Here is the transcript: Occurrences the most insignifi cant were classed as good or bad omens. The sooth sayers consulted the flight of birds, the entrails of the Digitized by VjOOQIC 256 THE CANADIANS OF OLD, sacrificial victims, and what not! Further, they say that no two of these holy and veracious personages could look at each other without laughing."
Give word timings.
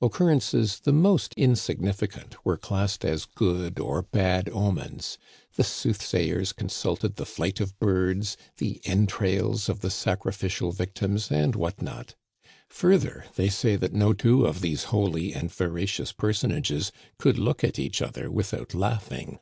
Occurrences 0.00 0.78
the 0.78 0.92
most 0.92 1.34
insignifi 1.34 2.12
cant 2.12 2.36
were 2.46 2.56
classed 2.56 3.04
as 3.04 3.24
good 3.24 3.80
or 3.80 4.02
bad 4.02 4.48
omens. 4.50 5.18
The 5.56 5.64
sooth 5.64 6.00
sayers 6.04 6.52
consulted 6.52 7.16
the 7.16 7.26
flight 7.26 7.58
of 7.58 7.76
birds, 7.80 8.36
the 8.58 8.80
entrails 8.84 9.68
of 9.68 9.80
the 9.80 9.88
Digitized 9.88 9.90
by 9.90 9.90
VjOOQIC 9.90 9.98
256 9.98 10.00
THE 10.04 10.04
CANADIANS 10.04 10.04
OF 10.04 10.04
OLD, 10.04 10.04
sacrificial 10.20 10.70
victims, 10.72 11.30
and 11.32 11.56
what 11.56 11.82
not! 11.82 12.14
Further, 12.68 13.24
they 13.34 13.48
say 13.48 13.74
that 13.74 13.92
no 13.92 14.12
two 14.12 14.46
of 14.46 14.60
these 14.60 14.84
holy 14.84 15.32
and 15.34 15.50
veracious 15.52 16.12
personages 16.12 16.92
could 17.18 17.36
look 17.40 17.64
at 17.64 17.80
each 17.80 18.00
other 18.00 18.30
without 18.30 18.74
laughing." 18.74 19.40